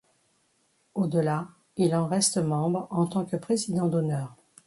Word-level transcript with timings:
Au-delà, 0.95 1.47
il 1.77 1.93
en 1.93 2.07
reste 2.07 2.37
membre 2.39 2.87
en 2.89 3.05
tant 3.05 3.23
que 3.23 3.35
président 3.35 3.87
d'honneur. 3.87 4.35